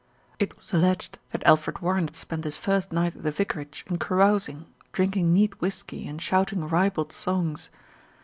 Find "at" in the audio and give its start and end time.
3.15-3.21